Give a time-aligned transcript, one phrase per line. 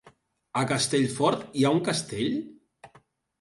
[0.61, 2.33] A Castellfort hi ha un castell?